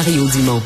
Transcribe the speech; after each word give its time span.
Mario 0.00 0.26
Dumont. 0.30 0.62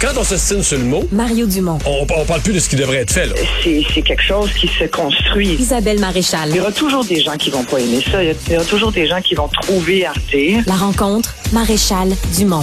Quand 0.00 0.12
on 0.16 0.22
s'estime 0.22 0.62
sur 0.62 0.78
le 0.78 0.84
mot, 0.84 1.02
Mario 1.10 1.44
Dumont. 1.44 1.76
on, 1.84 2.06
on 2.16 2.24
parle 2.24 2.40
plus 2.40 2.52
de 2.52 2.60
ce 2.60 2.68
qui 2.68 2.76
devrait 2.76 2.98
être 2.98 3.10
fait. 3.12 3.26
Là. 3.26 3.34
c'est 3.64 3.82
c'est 3.92 4.02
quelque 4.02 4.22
chose 4.22 4.52
qui 4.52 4.68
se 4.68 4.84
construit. 4.84 5.56
Isabelle 5.58 5.98
Maréchal. 5.98 6.50
Il 6.50 6.56
y 6.56 6.60
aura 6.60 6.70
toujours 6.70 7.04
des 7.04 7.20
gens 7.20 7.36
qui 7.36 7.50
vont 7.50 7.64
pas 7.64 7.80
aimer 7.80 8.00
ça. 8.12 8.22
Il 8.22 8.28
y 8.28 8.30
a- 8.30 8.34
il 8.46 8.52
y 8.52 8.56
aura 8.56 8.64
toujours 8.64 8.92
des 8.92 9.08
gens 9.08 9.20
qui 9.20 9.34
vont 9.34 9.48
trouver 9.48 10.06
Arte. 10.06 10.20
La 10.66 10.76
rencontre, 10.76 11.34
Maréchal 11.52 12.10
Dumont. 12.36 12.62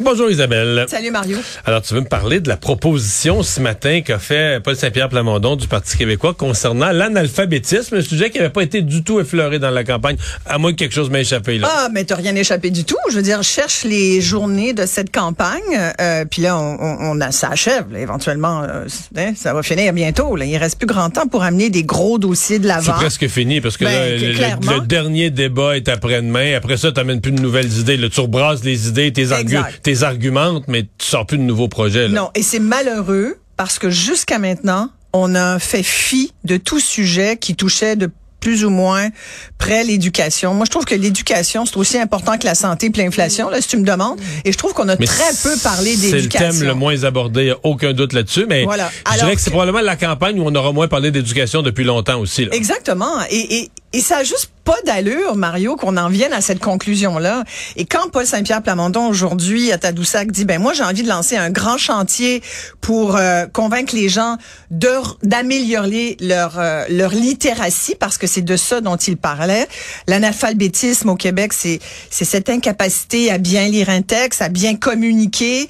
Bonjour 0.00 0.30
Isabelle. 0.30 0.86
Salut 0.88 1.10
Mario. 1.10 1.38
Alors 1.66 1.82
tu 1.82 1.92
veux 1.92 2.00
me 2.00 2.06
parler 2.06 2.38
de 2.38 2.48
la 2.48 2.56
proposition 2.56 3.42
ce 3.42 3.60
matin 3.60 4.00
qu'a 4.00 4.20
fait 4.20 4.62
Paul 4.62 4.76
Saint-Pierre 4.76 5.08
Plamondon 5.08 5.56
du 5.56 5.66
Parti 5.66 5.96
québécois 5.98 6.34
concernant 6.34 6.92
l'analphabétisme, 6.92 7.96
un 7.96 8.00
sujet 8.02 8.30
qui 8.30 8.38
n'avait 8.38 8.50
pas 8.50 8.62
été 8.62 8.80
du 8.80 9.02
tout 9.02 9.18
effleuré 9.18 9.58
dans 9.58 9.70
la 9.70 9.82
campagne, 9.82 10.16
à 10.46 10.56
moins 10.58 10.70
que 10.70 10.76
quelque 10.76 10.94
chose 10.94 11.10
m'ait 11.10 11.22
échappé 11.22 11.58
là. 11.58 11.68
Ah, 11.68 11.88
mais 11.92 12.04
t'as 12.04 12.14
rien 12.14 12.36
échappé 12.36 12.70
du 12.70 12.84
tout. 12.84 12.96
Je 13.10 13.16
veux 13.16 13.22
dire, 13.22 13.42
cherche 13.42 13.82
les 13.82 14.20
journées 14.20 14.72
de 14.72 14.86
cette 14.86 15.10
campagne, 15.12 15.60
euh, 16.00 16.24
puis 16.30 16.42
là, 16.42 16.56
on, 16.56 16.76
on, 16.80 16.96
on 17.00 17.20
a, 17.20 17.32
ça 17.32 17.48
achève. 17.48 17.92
là. 17.92 17.98
éventuellement, 17.98 18.62
euh, 18.62 18.86
hein, 19.16 19.32
ça 19.36 19.52
va 19.52 19.64
finir 19.64 19.92
bientôt. 19.92 20.36
Là. 20.36 20.44
Il 20.44 20.56
reste 20.58 20.78
plus 20.78 20.86
grand 20.86 21.10
temps 21.10 21.26
pour 21.26 21.42
amener 21.42 21.70
des 21.70 21.82
gros 21.82 22.18
dossiers 22.18 22.60
de 22.60 22.64
C'est 22.64 22.68
l'avant. 22.68 22.92
presque 22.92 23.26
fini 23.26 23.60
parce 23.60 23.76
que 23.76 23.84
Ben, 23.84 23.90
là, 23.92 24.16
le- 24.16 24.26
le, 24.28 24.34
clairement. 24.34 24.72
le 24.74 24.80
dernier 24.86 25.30
débat 25.30 25.76
est 25.76 25.88
après-demain. 25.88 26.54
Après 26.56 26.76
ça, 26.76 26.92
tu 26.92 26.98
n'amènes 26.98 27.20
plus 27.20 27.32
de 27.32 27.40
nouvelles 27.40 27.72
idées. 27.78 27.96
Là, 27.96 28.08
tu 28.08 28.20
rebrasses 28.20 28.62
les 28.62 28.86
idées, 28.86 29.12
tes, 29.12 29.32
argu 29.32 29.56
Exact. 29.56 29.82
Tes 29.88 30.02
argumentes, 30.02 30.64
mais 30.68 30.82
tu 30.82 31.06
sors 31.06 31.24
plus 31.24 31.38
de 31.38 31.42
nouveaux 31.42 31.68
projets. 31.68 32.08
Là. 32.08 32.20
Non, 32.20 32.30
et 32.34 32.42
c'est 32.42 32.58
malheureux 32.58 33.38
parce 33.56 33.78
que 33.78 33.88
jusqu'à 33.88 34.38
maintenant, 34.38 34.90
on 35.14 35.34
a 35.34 35.58
fait 35.58 35.82
fi 35.82 36.32
de 36.44 36.58
tout 36.58 36.78
sujet 36.78 37.38
qui 37.38 37.54
touchait 37.56 37.96
de 37.96 38.10
plus 38.40 38.64
ou 38.64 38.70
moins 38.70 39.08
près 39.56 39.82
l'éducation. 39.84 40.52
Moi, 40.54 40.64
je 40.66 40.70
trouve 40.70 40.84
que 40.84 40.94
l'éducation, 40.94 41.64
c'est 41.66 41.76
aussi 41.76 41.98
important 41.98 42.38
que 42.38 42.44
la 42.44 42.54
santé 42.54 42.90
et 42.94 42.98
l'inflation, 42.98 43.48
là, 43.48 43.60
si 43.60 43.68
tu 43.68 43.76
me 43.78 43.84
demandes. 43.84 44.20
Et 44.44 44.52
je 44.52 44.58
trouve 44.58 44.74
qu'on 44.74 44.88
a 44.88 44.96
Mais 44.96 45.06
très 45.06 45.32
peu 45.42 45.56
parlé 45.62 45.96
C'est 45.96 46.06
le 46.10 46.16
d'éducation. 46.18 46.50
thème 46.50 46.62
le 46.68 46.74
moins 46.74 47.02
abordé, 47.04 47.46
y 47.46 47.50
a 47.50 47.56
aucun 47.64 47.92
doute 47.94 48.12
là-dessus. 48.12 48.46
Mais 48.48 48.64
Voilà. 48.64 48.90
je 49.12 49.18
dirais 49.18 49.34
que 49.34 49.40
c'est 49.40 49.50
probablement 49.50 49.80
la 49.80 49.96
campagne 49.96 50.38
où 50.38 50.44
on 50.46 50.54
aura 50.54 50.72
moins 50.72 50.86
parlé 50.86 51.10
d'éducation 51.10 51.62
depuis 51.62 51.84
longtemps 51.84 52.20
aussi. 52.20 52.44
Là. 52.44 52.54
Exactement. 52.54 53.22
Et, 53.30 53.56
et, 53.56 53.70
et 53.92 54.00
ça 54.00 54.18
a 54.18 54.22
juste 54.22 54.50
pas 54.64 54.76
d'allure, 54.84 55.34
Mario, 55.34 55.76
qu'on 55.76 55.96
en 55.96 56.10
vienne 56.10 56.34
à 56.34 56.42
cette 56.42 56.58
conclusion-là. 56.58 57.44
Et 57.76 57.86
quand 57.86 58.10
Paul 58.10 58.26
Saint-Pierre 58.26 58.62
Plamondon, 58.62 59.08
aujourd'hui, 59.08 59.72
à 59.72 59.78
Tadoussac, 59.78 60.30
dit, 60.30 60.44
ben 60.44 60.60
moi, 60.60 60.74
j'ai 60.74 60.82
envie 60.82 61.02
de 61.02 61.08
lancer 61.08 61.38
un 61.38 61.48
grand 61.48 61.78
chantier 61.78 62.42
pour 62.82 63.16
euh, 63.16 63.46
convaincre 63.46 63.94
les 63.94 64.10
gens 64.10 64.36
d'améliorer 64.70 66.18
leur, 66.20 66.58
euh, 66.58 66.84
leur 66.90 67.12
littératie, 67.12 67.94
parce 67.94 68.18
que 68.18 68.26
c'est 68.26 68.42
de 68.42 68.56
ça 68.56 68.82
dont 68.82 68.96
il 68.96 69.16
parlait. 69.16 69.66
L'analphabétisme 70.06 71.08
au 71.08 71.16
Québec, 71.16 71.54
c'est 71.54 71.80
cette 72.10 72.50
incapacité 72.50 73.30
à 73.30 73.38
bien 73.38 73.68
lire 73.68 73.88
un 73.88 74.02
texte, 74.02 74.42
à 74.42 74.50
bien 74.50 74.76
communiquer 74.76 75.66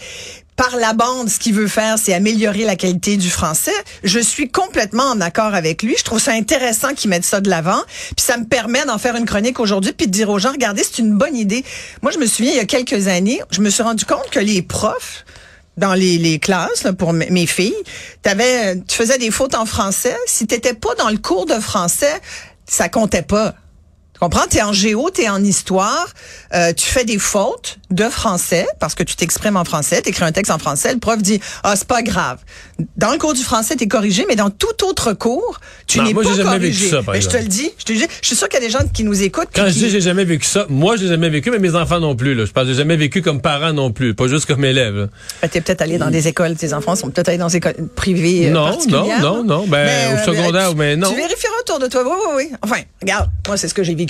par 0.58 0.76
la 0.76 0.92
bande, 0.92 1.28
ce 1.28 1.38
qu'il 1.38 1.54
veut 1.54 1.68
faire, 1.68 1.98
c'est 1.98 2.12
améliorer 2.12 2.64
la 2.64 2.74
qualité 2.74 3.16
du 3.16 3.30
français. 3.30 3.72
Je 4.02 4.18
suis 4.18 4.50
complètement 4.50 5.04
en 5.04 5.20
accord 5.20 5.54
avec 5.54 5.84
lui. 5.84 5.94
Je 5.96 6.02
trouve 6.02 6.18
ça 6.18 6.32
intéressant 6.32 6.94
qu'il 6.94 7.10
mette 7.10 7.24
ça 7.24 7.40
de 7.40 7.48
l'avant. 7.48 7.80
Puis 8.16 8.26
ça 8.26 8.36
me 8.36 8.44
permet 8.44 8.84
d'en 8.84 8.98
faire 8.98 9.14
une 9.14 9.24
chronique 9.24 9.60
aujourd'hui, 9.60 9.92
puis 9.92 10.08
de 10.08 10.12
dire 10.12 10.28
aux 10.28 10.40
gens, 10.40 10.50
regardez, 10.50 10.82
c'est 10.82 10.98
une 10.98 11.16
bonne 11.16 11.36
idée. 11.36 11.64
Moi, 12.02 12.10
je 12.10 12.18
me 12.18 12.26
souviens, 12.26 12.50
il 12.50 12.56
y 12.56 12.60
a 12.60 12.64
quelques 12.64 13.06
années, 13.06 13.40
je 13.52 13.60
me 13.60 13.70
suis 13.70 13.84
rendu 13.84 14.04
compte 14.04 14.30
que 14.30 14.40
les 14.40 14.60
profs, 14.62 15.24
dans 15.76 15.94
les, 15.94 16.18
les 16.18 16.40
classes 16.40 16.82
là, 16.82 16.92
pour 16.92 17.12
mes 17.12 17.46
filles, 17.46 17.72
t'avais, 18.22 18.80
tu 18.80 18.96
faisais 18.96 19.18
des 19.18 19.30
fautes 19.30 19.54
en 19.54 19.64
français. 19.64 20.16
Si 20.26 20.48
t'étais 20.48 20.74
pas 20.74 20.96
dans 20.96 21.08
le 21.08 21.18
cours 21.18 21.46
de 21.46 21.60
français, 21.60 22.20
ça 22.66 22.88
comptait 22.88 23.22
pas. 23.22 23.54
Tu 24.18 24.24
comprends? 24.24 24.48
T'es 24.50 24.62
en 24.62 24.72
géo, 24.72 25.10
t'es 25.10 25.28
en 25.28 25.44
histoire, 25.44 26.08
euh, 26.52 26.72
tu 26.72 26.86
fais 26.86 27.04
des 27.04 27.18
fautes 27.20 27.78
de 27.92 28.02
français 28.08 28.66
parce 28.80 28.96
que 28.96 29.04
tu 29.04 29.14
t'exprimes 29.14 29.56
en 29.56 29.64
français, 29.64 30.02
t'écris 30.02 30.24
un 30.24 30.32
texte 30.32 30.50
en 30.50 30.58
français, 30.58 30.92
le 30.92 30.98
prof 30.98 31.22
dit 31.22 31.40
ah 31.62 31.76
c'est 31.76 31.86
pas 31.86 32.02
grave. 32.02 32.38
Dans 32.96 33.12
le 33.12 33.18
cours 33.18 33.32
du 33.32 33.42
français 33.44 33.76
t'es 33.76 33.86
corrigé, 33.86 34.24
mais 34.28 34.34
dans 34.34 34.50
tout 34.50 34.84
autre 34.84 35.12
cours 35.12 35.60
tu 35.86 36.00
n'es 36.00 36.12
moi, 36.12 36.24
pas 36.24 36.30
j'ai 36.30 36.36
jamais 36.36 36.50
corrigé. 36.58 36.70
vécu 36.80 36.90
ça, 36.90 37.02
par 37.04 37.14
Mais 37.14 37.20
je 37.20 37.28
te 37.28 37.36
exemple. 37.36 37.44
le 37.44 37.48
dis, 37.48 37.70
je 37.78 37.84
te 37.84 37.92
le 37.92 37.98
dis, 38.00 38.06
je 38.20 38.26
suis 38.26 38.34
sûr 38.36 38.48
qu'il 38.48 38.60
y 38.60 38.64
a 38.64 38.66
des 38.66 38.72
gens 38.72 38.80
qui 38.92 39.04
nous 39.04 39.22
écoutent. 39.22 39.50
Quand 39.54 39.68
je 39.68 39.74
dis 39.74 39.88
j'ai 39.88 40.00
jamais 40.00 40.24
vécu 40.24 40.46
ça, 40.46 40.66
moi 40.68 40.96
j'ai 40.96 41.06
jamais 41.06 41.30
vécu, 41.30 41.52
mais 41.52 41.60
mes 41.60 41.76
enfants 41.76 42.00
non 42.00 42.16
plus. 42.16 42.34
Là. 42.34 42.44
Je 42.44 42.50
pense 42.50 42.66
j'ai 42.66 42.74
jamais 42.74 42.96
vécu 42.96 43.22
comme 43.22 43.40
parent 43.40 43.72
non 43.72 43.92
plus, 43.92 44.14
pas 44.14 44.26
juste 44.26 44.46
comme 44.46 44.64
élève. 44.64 45.08
Ben, 45.42 45.48
T'es 45.48 45.60
peut-être 45.60 45.80
allé 45.82 45.96
dans 45.96 46.10
des 46.10 46.26
écoles, 46.26 46.56
tes 46.56 46.74
enfants 46.74 46.96
sont 46.96 47.08
peut-être 47.10 47.28
allés 47.28 47.38
dans 47.38 47.46
des 47.46 47.56
écoles 47.58 47.76
privées 47.94 48.48
euh, 48.48 48.50
Non, 48.50 48.64
particulières. 48.64 49.20
non, 49.22 49.44
non, 49.44 49.58
non. 49.60 49.66
Ben, 49.68 50.16
au 50.18 50.24
secondaire, 50.26 50.70
tu, 50.70 50.76
mais 50.76 50.96
non. 50.96 51.08
Tu 51.10 51.16
vérifieras 51.16 51.54
autour 51.60 51.78
de 51.78 51.86
toi. 51.86 52.02
Oui, 52.04 52.10
oui, 52.10 52.32
oui. 52.50 52.56
Enfin, 52.62 52.80
regarde, 53.00 53.30
moi, 53.46 53.56
c'est 53.56 53.68
ce 53.68 53.74
que 53.74 53.84
j'ai 53.84 53.94
vécu. 53.94 54.07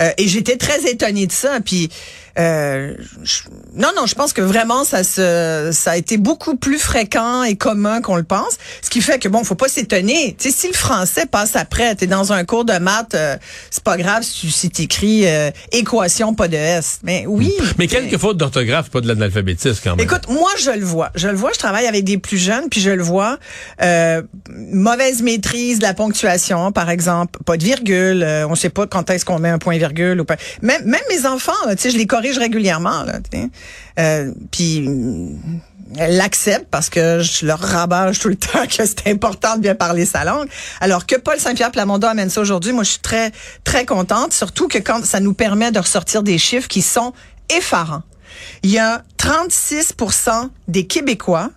Euh, 0.00 0.10
et 0.18 0.28
j'étais 0.28 0.56
très 0.56 0.90
étonnée 0.90 1.26
de 1.26 1.32
ça. 1.32 1.60
Puis, 1.64 1.90
euh, 2.38 2.94
je- 3.22 3.42
non, 3.74 3.88
non, 3.96 4.06
je 4.06 4.14
pense 4.14 4.32
que 4.32 4.40
vraiment, 4.42 4.84
ça 4.84 5.04
se, 5.04 5.70
ça 5.72 5.92
a 5.92 5.96
été 5.96 6.16
beaucoup 6.16 6.56
plus 6.56 6.78
fréquent 6.78 7.42
et 7.42 7.56
commun 7.56 8.00
qu'on 8.00 8.16
le 8.16 8.22
pense. 8.24 8.56
Ce 8.82 8.90
qui 8.90 9.00
fait 9.00 9.18
que, 9.18 9.28
bon, 9.28 9.44
faut 9.44 9.54
pas 9.54 9.68
s'étonner. 9.68 10.34
Tu 10.38 10.50
sais, 10.50 10.56
si 10.56 10.66
le 10.68 10.74
français 10.74 11.26
passe 11.26 11.56
après, 11.56 11.94
t'es 11.94 12.06
dans 12.06 12.32
un 12.32 12.44
cours 12.44 12.64
de 12.64 12.74
maths, 12.78 13.14
euh, 13.14 13.36
c'est 13.70 13.82
pas 13.84 13.96
grave 13.96 14.22
si 14.22 14.40
tu 14.40 14.50
si 14.50 14.70
t'écris 14.70 15.26
euh, 15.26 15.50
équation, 15.72 16.34
pas 16.34 16.48
de 16.48 16.56
S. 16.56 17.00
Mais 17.02 17.24
oui. 17.26 17.52
Mais 17.78 17.86
quelques 17.86 18.18
fautes 18.18 18.36
d'orthographe, 18.38 18.90
pas 18.90 19.00
de 19.00 19.08
l'analphabétisme 19.08 19.80
quand 19.84 19.96
même. 19.96 20.04
Écoute, 20.04 20.28
moi 20.28 20.50
je 20.58 20.70
le 20.70 20.84
vois, 20.84 21.10
je 21.14 21.28
le 21.28 21.34
vois, 21.36 21.50
je 21.52 21.58
travaille 21.58 21.86
avec 21.86 22.04
des 22.04 22.18
plus 22.18 22.38
jeunes, 22.38 22.68
puis 22.70 22.80
je 22.80 22.90
le 22.90 23.02
vois. 23.02 23.38
Euh, 23.82 24.22
mauvaise 24.50 25.22
maîtrise 25.22 25.78
de 25.78 25.84
la 25.84 25.94
ponctuation, 25.94 26.72
par 26.72 26.90
exemple, 26.90 27.38
pas 27.44 27.56
de 27.56 27.64
virgule, 27.64 28.22
euh, 28.22 28.46
on 28.48 28.54
sait 28.54 28.70
pas 28.70 28.86
quand 28.86 29.10
est-ce 29.10 29.24
qu'on 29.24 29.38
met 29.38 29.48
un 29.50 29.58
point 29.58 29.76
virgule 29.78 30.20
ou 30.20 30.24
pas. 30.24 30.36
Même, 30.62 30.84
même 30.84 31.00
mes 31.10 31.26
enfants, 31.26 31.52
tu 31.70 31.76
sais, 31.78 31.90
je 31.90 31.98
les 31.98 32.06
corrige 32.06 32.25
régulièrement, 32.32 33.02
là. 33.04 33.18
Euh, 33.98 34.32
puis 34.50 34.88
elles 35.96 36.16
l'acceptent 36.16 36.68
parce 36.70 36.90
que 36.90 37.20
je 37.20 37.46
leur 37.46 37.60
rabâche 37.60 38.18
tout 38.18 38.28
le 38.28 38.36
temps 38.36 38.66
que 38.66 38.84
c'est 38.84 39.06
important 39.06 39.56
de 39.56 39.60
bien 39.62 39.74
parler 39.74 40.04
sa 40.04 40.24
langue. 40.24 40.48
Alors 40.80 41.06
que 41.06 41.16
Paul 41.16 41.38
Saint-Pierre 41.38 41.70
Plamondon 41.70 42.08
amène 42.08 42.30
ça 42.30 42.40
aujourd'hui, 42.40 42.72
moi 42.72 42.84
je 42.84 42.90
suis 42.90 43.00
très 43.00 43.32
très 43.64 43.84
contente, 43.84 44.32
surtout 44.32 44.68
que 44.68 44.78
quand 44.78 45.04
ça 45.04 45.20
nous 45.20 45.34
permet 45.34 45.70
de 45.70 45.78
ressortir 45.78 46.22
des 46.22 46.38
chiffres 46.38 46.68
qui 46.68 46.82
sont 46.82 47.12
effarants. 47.48 48.02
Il 48.62 48.70
y 48.70 48.78
a 48.78 49.02
36 49.16 49.94
des 50.68 50.86
Québécois 50.86 51.50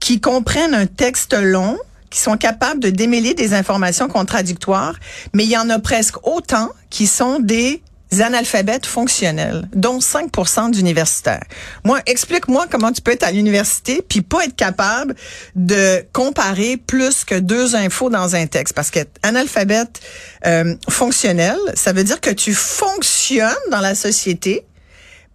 qui 0.00 0.20
comprennent 0.20 0.74
un 0.74 0.86
texte 0.86 1.34
long, 1.34 1.78
qui 2.08 2.18
sont 2.18 2.36
capables 2.36 2.80
de 2.80 2.90
démêler 2.90 3.34
des 3.34 3.54
informations 3.54 4.08
contradictoires, 4.08 4.94
mais 5.34 5.44
il 5.44 5.50
y 5.50 5.56
en 5.56 5.70
a 5.70 5.78
presque 5.78 6.26
autant 6.26 6.70
qui 6.88 7.06
sont 7.06 7.38
des 7.38 7.82
analphabètes 8.18 8.86
fonctionnels, 8.86 9.68
dont 9.74 9.98
5% 9.98 10.70
d'universitaires. 10.70 11.44
Moi, 11.84 12.00
explique-moi 12.06 12.66
comment 12.70 12.92
tu 12.92 13.00
peux 13.02 13.12
être 13.12 13.22
à 13.22 13.30
l'université 13.30 14.02
puis 14.06 14.22
pas 14.22 14.44
être 14.44 14.56
capable 14.56 15.14
de 15.54 16.04
comparer 16.12 16.76
plus 16.76 17.24
que 17.24 17.36
deux 17.36 17.76
infos 17.76 18.10
dans 18.10 18.34
un 18.34 18.46
texte. 18.46 18.74
Parce 18.74 18.90
que 18.90 19.00
analphabète 19.22 20.00
euh, 20.46 20.74
fonctionnel, 20.88 21.56
ça 21.74 21.92
veut 21.92 22.04
dire 22.04 22.20
que 22.20 22.30
tu 22.30 22.52
fonctionnes 22.52 23.54
dans 23.70 23.80
la 23.80 23.94
société, 23.94 24.64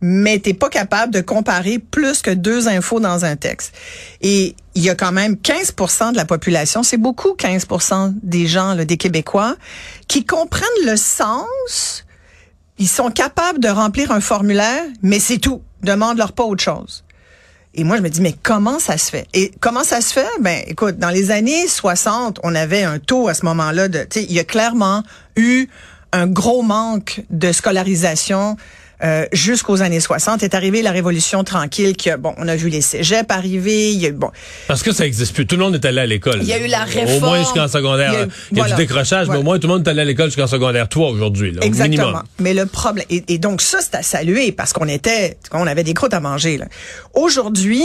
mais 0.01 0.39
t'es 0.39 0.53
pas 0.53 0.69
capable 0.69 1.13
de 1.13 1.21
comparer 1.21 1.79
plus 1.79 2.21
que 2.21 2.31
deux 2.31 2.67
infos 2.67 2.99
dans 2.99 3.25
un 3.25 3.35
texte. 3.35 3.73
Et 4.21 4.55
il 4.75 4.83
y 4.83 4.89
a 4.89 4.95
quand 4.95 5.11
même 5.11 5.35
15% 5.35 6.11
de 6.11 6.17
la 6.17 6.25
population, 6.25 6.83
c'est 6.83 6.97
beaucoup 6.97 7.33
15 7.33 7.67
des 8.21 8.45
gens, 8.45 8.73
là, 8.73 8.85
des 8.85 8.97
Québécois, 8.97 9.55
qui 10.07 10.25
comprennent 10.25 10.67
le 10.85 10.97
sens, 10.97 12.04
ils 12.77 12.87
sont 12.87 13.09
capables 13.09 13.59
de 13.59 13.69
remplir 13.69 14.11
un 14.11 14.21
formulaire, 14.21 14.83
mais 15.01 15.19
c'est 15.19 15.37
tout. 15.37 15.61
Demande-leur 15.81 16.33
pas 16.33 16.43
autre 16.43 16.63
chose. 16.63 17.03
Et 17.73 17.83
moi, 17.83 17.97
je 17.97 18.01
me 18.01 18.09
dis, 18.09 18.21
mais 18.21 18.33
comment 18.41 18.79
ça 18.79 18.97
se 18.97 19.09
fait? 19.09 19.27
Et 19.33 19.51
comment 19.59 19.83
ça 19.83 19.99
se 19.99 20.13
fait? 20.13 20.27
Ben, 20.39 20.63
écoute, 20.67 20.97
dans 20.97 21.09
les 21.09 21.31
années 21.31 21.67
60, 21.67 22.39
on 22.43 22.55
avait 22.55 22.83
un 22.83 22.99
taux 22.99 23.27
à 23.27 23.33
ce 23.33 23.45
moment-là 23.45 23.89
de, 23.89 23.99
tu 23.99 24.19
sais, 24.19 24.25
il 24.25 24.31
y 24.31 24.39
a 24.39 24.45
clairement 24.45 25.03
eu 25.35 25.67
un 26.13 26.27
gros 26.27 26.61
manque 26.61 27.23
de 27.29 27.51
scolarisation 27.51 28.55
euh, 29.05 29.25
jusqu'aux 29.31 29.81
années 29.81 29.99
60. 29.99 30.41
Est 30.43 30.53
arrivée 30.55 30.81
la 30.81 30.91
Révolution 30.91 31.43
tranquille, 31.43 31.95
qui 31.95 32.09
bon, 32.17 32.33
on 32.37 32.47
a 32.47 32.55
vu 32.55 32.69
les 32.69 32.81
cégeps 32.81 33.25
arriver, 33.29 33.91
il 33.91 33.99
y 33.99 34.05
a 34.05 34.09
eu, 34.09 34.13
bon, 34.13 34.31
Parce 34.67 34.81
que 34.83 34.91
ça 34.91 35.05
existe 35.05 35.33
plus. 35.33 35.45
Tout 35.45 35.55
le 35.57 35.63
monde 35.63 35.75
est 35.75 35.85
allé 35.85 36.01
à 36.01 36.05
l'école. 36.05 36.39
Il 36.41 36.47
y 36.47 36.53
a 36.53 36.59
eu 36.59 36.67
la 36.67 36.83
Au 36.83 36.85
réforme. 36.85 37.19
moins 37.25 37.39
jusqu'en 37.39 37.67
secondaire. 37.67 38.11
Il 38.13 38.15
y 38.15 38.17
a 38.17 38.21
Il 38.21 38.25
eu- 38.25 38.29
y 38.57 38.59
a, 38.59 38.63
voilà. 38.63 38.75
du 38.75 38.81
décrochage, 38.81 39.27
mais 39.29 39.37
au 39.37 39.43
moins 39.43 39.59
tout 39.59 39.67
le 39.67 39.73
monde 39.73 39.87
est 39.87 39.91
allé 39.91 40.01
à 40.01 40.05
l'école 40.05 40.27
jusqu'en 40.27 40.47
secondaire 40.47 40.89
3 40.89 41.09
aujourd'hui. 41.11 41.51
là, 41.51 41.59
au 41.61 41.65
Exactement. 41.65 42.03
minimum. 42.07 42.23
Mais 42.39 42.53
le 42.53 42.65
problème 42.65 43.05
et, 43.09 43.23
et 43.27 43.37
donc 43.37 43.61
ça 43.61 43.79
c'est 43.81 43.95
à 43.95 44.01
saluer 44.03 44.51
parce 44.51 44.73
qu'on 44.73 44.87
était 44.87 45.37
on 45.51 45.67
avait 45.67 45.83
des 45.83 45.93
croûtes 45.93 46.13
à 46.13 46.19
manger 46.19 46.57
là. 46.57 46.65
Aujourd'hui, 47.13 47.83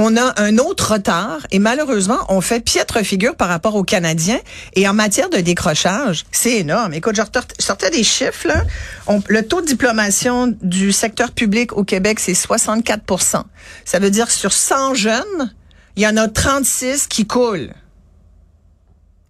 on 0.00 0.16
a 0.16 0.40
un 0.40 0.58
autre 0.58 0.92
retard 0.92 1.46
et 1.50 1.58
malheureusement, 1.58 2.18
on 2.28 2.40
fait 2.40 2.60
piètre 2.60 3.04
figure 3.04 3.34
par 3.34 3.48
rapport 3.48 3.74
aux 3.74 3.82
Canadiens. 3.82 4.38
Et 4.74 4.88
en 4.88 4.94
matière 4.94 5.28
de 5.28 5.38
décrochage, 5.38 6.24
c'est 6.30 6.58
énorme. 6.58 6.94
Écoute, 6.94 7.16
je 7.16 7.22
sortais 7.58 7.90
des 7.90 8.04
chiffres. 8.04 8.46
Là. 8.46 8.62
On- 9.08 9.20
le 9.26 9.46
taux 9.46 9.60
de 9.60 9.66
diplomation 9.66 10.54
du 10.62 10.92
secteur 10.92 11.32
public 11.32 11.76
au 11.76 11.82
Québec, 11.82 12.20
c'est 12.20 12.34
64% 12.34 13.44
Ça 13.84 13.98
veut 13.98 14.10
dire 14.10 14.26
que 14.26 14.32
sur 14.32 14.52
100 14.52 14.94
jeunes, 14.94 15.52
il 15.96 16.04
y 16.04 16.06
en 16.06 16.16
a 16.16 16.28
36 16.28 17.08
qui 17.08 17.26
coulent. 17.26 17.72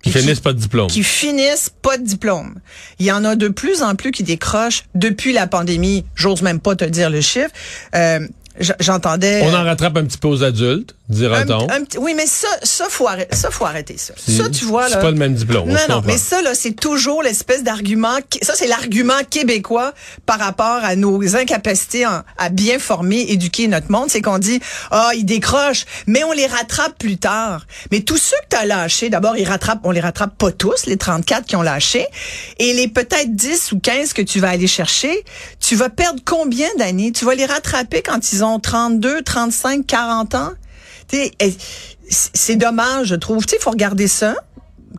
Qui 0.03 0.13
finissent 0.13 0.41
pas 0.41 0.53
de 0.53 0.59
diplôme. 0.59 0.87
Qui 0.87 1.03
finissent 1.03 1.71
pas 1.83 1.99
de 1.99 2.05
diplôme. 2.05 2.61
Il 3.01 3.07
y 3.07 3.13
en 3.13 3.25
a 3.25 3.35
de 3.35 3.49
plus 3.49 3.83
en 3.83 3.97
plus 3.97 4.13
qui 4.13 4.23
décrochent 4.23 4.85
depuis 4.95 5.33
la 5.33 5.47
pandémie. 5.49 6.05
J'ose 6.15 6.43
même 6.43 6.61
pas 6.61 6.77
te 6.77 6.85
dire 6.85 7.11
le 7.11 7.21
chiffre. 7.21 7.51
Euh, 7.97 8.21
j'entendais. 8.81 9.43
On 9.45 9.55
en 9.55 9.65
rattrape 9.65 9.97
un 9.97 10.05
petit 10.05 10.19
peu 10.19 10.29
aux 10.29 10.43
adultes, 10.43 10.95
dira-t-on. 11.09 11.67
Oui, 12.01 12.15
mais 12.15 12.27
ça, 12.27 12.49
ça 12.63 12.87
faut 12.89 13.09
arrêter 13.09 13.35
ça. 13.35 13.51
Faut 13.51 13.65
arrêter 13.65 13.97
ça. 13.97 14.15
Ça, 14.17 14.49
tu 14.51 14.65
vois 14.65 14.89
là. 14.89 14.97
C'est 14.97 15.01
pas 15.01 15.11
le 15.11 15.17
même 15.17 15.35
diplôme. 15.35 15.69
Non, 15.69 15.79
non, 15.89 16.03
mais 16.05 16.19
ça 16.19 16.43
là, 16.43 16.55
c'est 16.55 16.73
toujours 16.73 17.23
l'espèce 17.23 17.63
d'argument. 17.63 18.19
Ça, 18.43 18.55
c'est 18.57 18.67
l'argument 18.67 19.21
québécois 19.29 19.93
par 20.27 20.39
rapport 20.39 20.81
à 20.83 20.97
nos 20.97 21.37
incapacités 21.37 22.05
à 22.05 22.49
bien 22.51 22.79
former, 22.79 23.27
éduquer 23.29 23.69
notre 23.69 23.91
monde. 23.91 24.09
C'est 24.09 24.23
qu'on 24.23 24.39
dit, 24.39 24.61
ah, 24.91 25.11
ils 25.15 25.25
décrochent, 25.25 25.87
mais 26.07 26.25
on 26.25 26.33
les 26.33 26.47
rattrape 26.47 26.99
plus 26.99 27.17
tard. 27.17 27.67
Mais 27.91 28.01
tous 28.01 28.19
ceux 28.19 28.37
que 28.43 28.57
tu 28.57 28.57
as 28.57 28.67
lâchés, 28.67 29.11
d'abord, 29.11 29.37
ils 29.37 29.49
rattrapent, 29.49 29.81
on 29.85 29.91
les 29.91 30.01
rattrape 30.01 30.37
pas 30.37 30.53
tous, 30.53 30.87
les 30.87 30.97
34 30.97 31.47
qui 31.47 31.57
ont 31.57 31.63
lâché, 31.63 32.07
et 32.59 32.75
les 32.75 32.89
peut-être 32.89 33.35
10 33.35 33.73
ou 33.73 33.79
15 33.81 34.13
que 34.13 34.23
tu 34.23 34.41
vas 34.41 34.51
aller 34.51 34.67
chercher, 34.67 35.25
tu 35.61 35.77
vas 35.77 35.89
perdre 35.89 36.21
combien 36.25 36.69
d'années? 36.79 37.13
Tu 37.13 37.25
vas 37.25 37.35
les 37.35 37.47
rattraper 37.47 38.03
quand 38.03 38.33
ils 38.33 38.45
ont 38.45 38.59
32, 38.59 39.23
35, 39.23 39.87
40 39.87 40.35
ans? 40.35 40.53
C'est 41.11 42.57
dommage, 42.57 43.09
je 43.09 43.15
trouve. 43.15 43.45
Il 43.53 43.59
faut 43.61 43.71
regarder 43.71 44.09
ça 44.09 44.37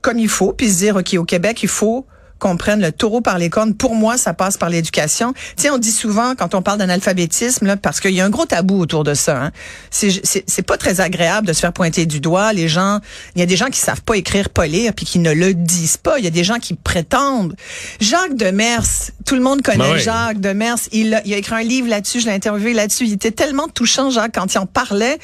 comme 0.01 0.19
il 0.19 0.29
faut, 0.29 0.53
puis 0.53 0.69
se 0.71 0.77
dire, 0.77 0.95
OK, 0.95 1.13
au 1.15 1.25
Québec, 1.25 1.61
il 1.63 1.69
faut 1.69 2.05
qu'on 2.39 2.57
prenne 2.57 2.81
le 2.81 2.91
taureau 2.91 3.21
par 3.21 3.37
les 3.37 3.49
cornes. 3.49 3.73
Pour 3.73 3.95
moi, 3.95 4.17
ça 4.17 4.33
passe 4.33 4.57
par 4.57 4.69
l'éducation. 4.69 5.33
Tu 5.33 5.63
sais, 5.63 5.69
on 5.69 5.77
dit 5.77 5.91
souvent 5.91 6.35
quand 6.35 6.55
on 6.55 6.61
parle 6.61 6.79
d'analphabétisme, 6.79 7.65
là, 7.65 7.77
parce 7.77 7.99
qu'il 7.99 8.11
y 8.11 8.21
a 8.21 8.25
un 8.25 8.29
gros 8.29 8.45
tabou 8.45 8.79
autour 8.79 9.03
de 9.03 9.13
ça. 9.13 9.43
Hein. 9.43 9.51
C'est 9.91 10.61
pas 10.61 10.77
très 10.77 11.01
agréable 11.01 11.47
de 11.47 11.53
se 11.53 11.59
faire 11.59 11.73
pointer 11.73 12.05
du 12.05 12.19
doigt. 12.19 12.53
Les 12.53 12.67
gens, 12.67 12.99
il 13.35 13.39
y 13.39 13.43
a 13.43 13.45
des 13.45 13.57
gens 13.57 13.67
qui 13.67 13.79
savent 13.79 14.01
pas 14.01 14.15
écrire, 14.15 14.49
pas 14.49 14.67
lire, 14.67 14.93
puis 14.93 15.05
qui 15.05 15.19
ne 15.19 15.33
le 15.33 15.53
disent 15.53 15.97
pas. 15.97 16.17
Il 16.19 16.23
y 16.23 16.27
a 16.27 16.31
des 16.31 16.43
gens 16.43 16.59
qui 16.59 16.73
prétendent. 16.73 17.55
Jacques 17.99 18.35
Demers, 18.35 18.85
tout 19.25 19.35
le 19.35 19.41
monde 19.41 19.61
connaît 19.61 19.93
ben 19.93 19.97
Jacques 19.97 20.39
Demers. 20.39 20.77
Il 20.91 21.13
a, 21.13 21.21
il 21.25 21.33
a 21.33 21.37
écrit 21.37 21.55
un 21.55 21.63
livre 21.63 21.87
là-dessus. 21.89 22.21
Je 22.21 22.27
l'ai 22.27 22.33
interviewé 22.33 22.73
là-dessus. 22.73 23.05
Il 23.05 23.13
était 23.13 23.31
tellement 23.31 23.67
touchant, 23.67 24.09
Jacques, 24.09 24.33
quand 24.35 24.53
il 24.53 24.57
en 24.57 24.65
parlait. 24.65 25.19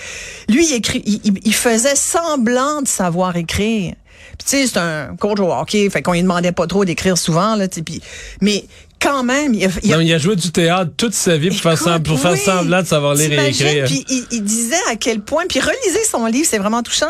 Lui, 0.50 0.68
il, 0.68 0.74
écrit, 0.74 1.02
il 1.06 1.54
faisait 1.54 1.96
semblant 1.96 2.82
de 2.82 2.88
savoir 2.88 3.36
écrire. 3.36 3.94
Puis 4.38 4.48
tu 4.48 4.58
sais, 4.58 4.68
c'est 4.68 4.80
un 4.80 5.16
coach 5.18 5.40
au 5.40 5.52
hockey, 5.52 5.90
fait 5.90 6.02
qu'on 6.02 6.14
lui 6.14 6.22
demandait 6.22 6.52
pas 6.52 6.68
trop 6.68 6.86
d'écrire 6.86 7.18
souvent 7.18 7.56
là, 7.56 7.68
puis 7.68 8.02
mais 8.42 8.66
quand 9.06 9.24
même, 9.24 9.54
il 9.54 9.66
a, 9.66 9.98
non, 9.98 10.02
il 10.02 10.14
a 10.14 10.18
joué 10.18 10.36
du 10.36 10.52
théâtre 10.52 10.92
toute 10.98 11.14
sa 11.14 11.38
vie 11.38 11.50
pour, 11.50 11.60
faire, 11.60 11.78
semblant, 11.78 12.02
pour 12.02 12.20
faire 12.20 12.38
semblant 12.38 12.82
de 12.82 12.88
savoir 12.88 13.14
lire 13.14 13.32
et 13.40 13.50
écrire. 13.50 13.86
Puis 13.86 14.04
il, 14.10 14.26
il, 14.32 14.44
disait 14.44 14.76
à 14.90 14.96
quel 14.96 15.22
point, 15.22 15.44
puis 15.48 15.60
relisez 15.60 16.04
son 16.10 16.26
livre, 16.26 16.48
c'est 16.50 16.58
vraiment 16.58 16.82
touchant. 16.82 17.10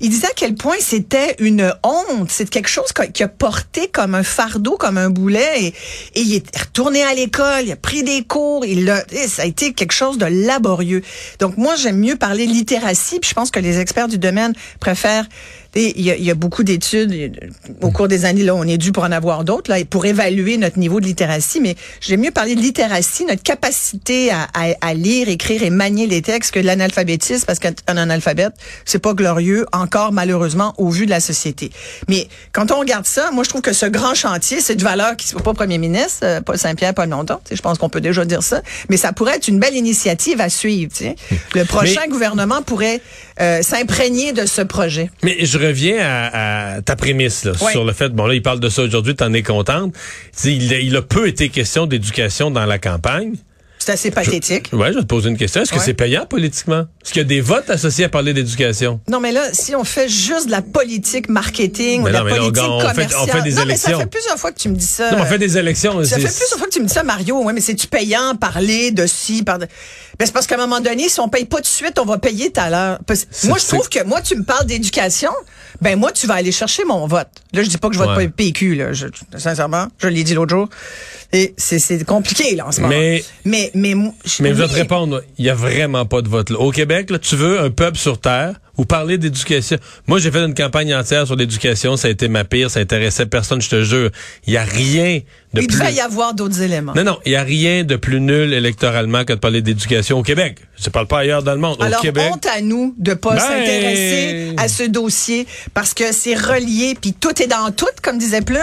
Il 0.00 0.10
disait 0.10 0.26
à 0.26 0.32
quel 0.36 0.54
point 0.54 0.76
c'était 0.80 1.36
une 1.38 1.72
honte, 1.82 2.30
c'est 2.30 2.48
quelque 2.48 2.68
chose 2.68 2.92
qu'il 2.92 3.24
a 3.24 3.28
porté 3.28 3.88
comme 3.88 4.14
un 4.14 4.22
fardeau, 4.22 4.76
comme 4.76 4.98
un 4.98 5.08
boulet, 5.08 5.64
et, 5.64 5.66
et 6.14 6.20
il 6.20 6.34
est 6.34 6.58
retourné 6.58 7.02
à 7.04 7.14
l'école, 7.14 7.64
il 7.64 7.72
a 7.72 7.76
pris 7.76 8.02
des 8.02 8.22
cours, 8.22 8.66
il 8.66 8.90
a, 8.90 9.02
ça 9.26 9.42
a 9.42 9.46
été 9.46 9.72
quelque 9.72 9.92
chose 9.92 10.18
de 10.18 10.26
laborieux. 10.26 11.02
Donc 11.38 11.56
moi, 11.56 11.74
j'aime 11.76 11.98
mieux 11.98 12.16
parler 12.16 12.44
littératie, 12.44 13.18
puis 13.20 13.30
je 13.30 13.34
pense 13.34 13.50
que 13.50 13.60
les 13.60 13.78
experts 13.78 14.08
du 14.08 14.18
domaine 14.18 14.52
préfèrent 14.78 15.26
il 15.74 16.00
y, 16.00 16.10
a, 16.10 16.16
il 16.16 16.24
y 16.24 16.30
a 16.30 16.34
beaucoup 16.34 16.64
d'études 16.64 17.50
au 17.80 17.90
cours 17.90 18.08
des 18.08 18.24
années 18.24 18.42
là, 18.42 18.54
on 18.54 18.64
est 18.64 18.78
dû 18.78 18.92
pour 18.92 19.04
en 19.04 19.12
avoir 19.12 19.44
d'autres 19.44 19.70
là, 19.70 19.84
pour 19.84 20.04
évaluer 20.04 20.56
notre 20.56 20.78
niveau 20.78 21.00
de 21.00 21.06
littératie. 21.06 21.60
Mais 21.60 21.76
j'aime 22.00 22.20
mieux 22.20 22.30
parler 22.30 22.54
de 22.54 22.60
littératie, 22.60 23.24
notre 23.24 23.42
capacité 23.42 24.30
à, 24.30 24.48
à, 24.54 24.74
à, 24.80 24.94
lire, 24.94 25.28
écrire 25.28 25.62
et 25.62 25.70
manier 25.70 26.06
les 26.06 26.22
textes 26.22 26.52
que 26.52 26.60
de 26.60 26.66
l'analphabétisme, 26.66 27.44
parce 27.46 27.58
qu'un 27.58 27.74
analphabète, 27.86 28.52
c'est 28.84 28.98
pas 28.98 29.14
glorieux 29.14 29.66
encore 29.72 30.12
malheureusement 30.12 30.74
au 30.78 30.90
vu 30.90 31.06
de 31.06 31.10
la 31.10 31.20
société. 31.20 31.70
Mais 32.08 32.28
quand 32.52 32.72
on 32.72 32.80
regarde 32.80 33.06
ça, 33.06 33.30
moi 33.32 33.44
je 33.44 33.48
trouve 33.48 33.62
que 33.62 33.72
ce 33.72 33.86
grand 33.86 34.14
chantier, 34.14 34.60
c'est 34.60 34.76
de 34.76 34.82
valeur 34.82 35.16
qui 35.16 35.28
soit 35.28 35.42
pas 35.42 35.54
premier 35.54 35.78
ministre, 35.78 36.20
euh, 36.24 36.40
Paul 36.40 36.58
Saint-Pierre, 36.58 36.94
Paul 36.94 37.08
Longtemps. 37.08 37.40
Je 37.50 37.60
pense 37.60 37.78
qu'on 37.78 37.88
peut 37.88 38.00
déjà 38.00 38.24
dire 38.24 38.42
ça. 38.42 38.62
Mais 38.88 38.96
ça 38.96 39.12
pourrait 39.12 39.36
être 39.36 39.48
une 39.48 39.58
belle 39.58 39.74
initiative 39.74 40.40
à 40.40 40.48
suivre. 40.48 40.92
sais. 40.94 41.16
Le 41.54 41.64
prochain 41.64 42.06
gouvernement 42.08 42.62
pourrait 42.62 43.00
euh, 43.40 43.62
s'imprégner 43.62 44.32
de 44.32 44.46
ce 44.46 44.62
projet. 44.62 45.10
Mais 45.22 45.44
je 45.44 45.58
reviens 45.60 45.98
à, 46.00 46.82
ta 46.82 46.96
prémisse 46.96 47.44
là, 47.44 47.52
sur 47.54 47.84
le 47.84 47.92
fait, 47.92 48.08
bon 48.10 48.26
là, 48.26 48.34
il 48.34 48.42
parle 48.42 48.60
de 48.60 48.68
ça 48.68 48.82
aujourd'hui, 48.82 49.14
t'en 49.14 49.32
es 49.32 49.42
contente. 49.42 49.94
Il, 50.44 50.72
il 50.72 50.96
a 50.96 51.02
peu 51.02 51.28
été 51.28 51.48
question 51.48 51.86
d'éducation 51.86 52.50
dans 52.50 52.66
la 52.66 52.78
campagne. 52.78 53.34
C'est 53.96 54.08
assez 54.08 54.10
pathétique. 54.12 54.70
Oui, 54.72 54.86
je 54.88 54.94
vais 54.94 55.00
te 55.00 55.06
poser 55.06 55.30
une 55.30 55.36
question. 55.36 55.62
Est-ce 55.62 55.72
que 55.72 55.80
c'est 55.80 55.94
payant 55.94 56.24
politiquement? 56.26 56.86
Est-ce 57.02 57.12
qu'il 57.12 57.22
y 57.22 57.24
a 57.24 57.28
des 57.28 57.40
votes 57.40 57.68
associés 57.70 58.04
à 58.04 58.08
parler 58.08 58.32
d'éducation? 58.32 59.00
Non, 59.08 59.18
mais 59.18 59.32
là, 59.32 59.42
si 59.52 59.74
on 59.74 59.84
fait 59.84 60.08
juste 60.08 60.46
de 60.46 60.52
la 60.52 60.62
politique 60.62 61.28
marketing 61.28 62.02
ou 62.02 62.08
de 62.08 62.12
la 62.12 62.20
politique 62.22 62.54
commerciale... 62.54 62.94
Fait, 62.94 63.14
on 63.16 63.26
fait 63.26 63.42
des 63.42 63.54
non, 63.54 63.62
élections. 63.62 63.66
Mais 63.66 63.76
ça 63.76 63.98
fait 63.98 64.06
plusieurs 64.06 64.38
fois 64.38 64.52
que 64.52 64.58
tu 64.58 64.68
me 64.68 64.76
dis 64.76 64.86
ça. 64.86 65.10
Non, 65.10 65.22
on 65.22 65.24
fait 65.24 65.38
des 65.38 65.58
élections. 65.58 66.04
Ça 66.04 66.16
fait 66.16 66.22
plusieurs 66.22 66.58
fois 66.58 66.66
que 66.68 66.72
tu 66.72 66.80
me 66.80 66.86
dis 66.86 66.94
ça, 66.94 67.02
Mario. 67.02 67.42
Ouais, 67.42 67.52
mais 67.52 67.60
c'est-tu 67.60 67.88
payant 67.88 68.36
parler 68.36 68.92
de 68.92 69.06
ci, 69.06 69.42
par... 69.42 69.58
Ben, 69.58 69.68
c'est 70.26 70.32
parce 70.32 70.46
qu'à 70.46 70.56
un 70.56 70.58
moment 70.58 70.80
donné, 70.80 71.08
si 71.08 71.18
on 71.18 71.28
paye 71.28 71.46
pas 71.46 71.56
tout 71.56 71.62
de 71.62 71.66
suite, 71.66 71.98
on 71.98 72.04
va 72.04 72.18
payer 72.18 72.52
tout 72.52 72.60
à 72.60 72.70
l'heure. 72.70 72.98
Moi, 73.44 73.58
je 73.58 73.66
trouve 73.66 73.88
que 73.88 74.04
moi, 74.04 74.20
tu 74.20 74.36
me 74.36 74.44
parles 74.44 74.66
d'éducation, 74.66 75.30
ben 75.80 75.98
moi, 75.98 76.12
tu 76.12 76.26
vas 76.26 76.34
aller 76.34 76.52
chercher 76.52 76.84
mon 76.84 77.06
vote. 77.06 77.28
Là, 77.52 77.62
je 77.62 77.68
dis 77.68 77.78
pas 77.78 77.88
que 77.88 77.94
je 77.94 77.98
vote 77.98 78.14
pas 78.14 78.28
PQ, 78.28 78.74
là. 78.74 78.92
Je, 78.92 79.06
sincèrement, 79.36 79.88
je 79.98 80.08
l'ai 80.08 80.24
dit 80.24 80.34
l'autre 80.34 80.54
jour. 80.54 80.68
Et 81.32 81.54
c'est 81.56 82.04
compliqué, 82.04 82.56
là, 82.56 82.66
en 82.66 82.72
ce 82.72 82.80
moment. 82.80 82.92
Mais, 82.92 83.22
mais, 83.44 83.70
mais, 83.74 83.94
mais 83.94 84.50
je 84.50 84.54
vais 84.54 84.68
te 84.68 84.74
répondre, 84.74 85.22
il 85.38 85.44
y 85.44 85.50
a 85.50 85.54
vraiment 85.54 86.04
pas 86.04 86.22
de 86.22 86.28
vote, 86.28 86.50
là. 86.50 86.58
Au 86.58 86.70
Québec, 86.70 87.10
là, 87.10 87.18
tu 87.18 87.36
veux 87.36 87.60
un 87.60 87.70
peuple 87.70 87.98
sur 87.98 88.20
terre 88.20 88.54
ou 88.76 88.84
parler 88.84 89.18
d'éducation. 89.18 89.78
Moi, 90.06 90.18
j'ai 90.18 90.30
fait 90.30 90.44
une 90.44 90.54
campagne 90.54 90.94
entière 90.94 91.26
sur 91.26 91.36
l'éducation. 91.36 91.96
Ça 91.96 92.08
a 92.08 92.10
été 92.10 92.28
ma 92.28 92.44
pire. 92.44 92.70
Ça 92.70 92.80
intéressait 92.80 93.26
personne, 93.26 93.60
je 93.60 93.68
te 93.68 93.82
jure. 93.82 94.10
Il 94.46 94.54
y 94.54 94.56
a 94.56 94.64
rien 94.64 95.20
de 95.54 95.62
il 95.62 95.66
plus... 95.66 95.78
Devait 95.78 95.94
y 95.94 96.00
avoir 96.00 96.34
d'autres 96.34 96.62
éléments. 96.62 96.92
Non, 96.94 97.04
non. 97.04 97.18
Il 97.26 97.32
y 97.32 97.36
a 97.36 97.42
rien 97.42 97.84
de 97.84 97.96
plus 97.96 98.20
nul 98.20 98.52
électoralement 98.52 99.24
que 99.24 99.32
de 99.32 99.38
parler 99.38 99.62
d'éducation 99.62 100.18
au 100.18 100.22
Québec. 100.22 100.58
Je 100.76 100.90
parle 100.90 101.06
pas 101.06 101.20
ailleurs 101.20 101.42
dans 101.42 101.52
le 101.52 101.58
monde. 101.58 101.76
Alors, 101.80 102.00
au 102.00 102.02
Québec. 102.02 102.30
honte 102.32 102.46
à 102.46 102.60
nous 102.60 102.94
de 102.98 103.14
pas 103.14 103.34
ben... 103.34 103.40
s'intéresser 103.40 104.54
à 104.56 104.68
ce 104.68 104.84
dossier 104.84 105.46
parce 105.74 105.94
que 105.94 106.12
c'est 106.12 106.34
relié 106.34 106.96
puis 107.00 107.12
tout 107.12 107.42
est 107.42 107.46
dans 107.46 107.70
tout, 107.72 107.86
comme 108.02 108.18
disait 108.18 108.42
Plume. 108.42 108.60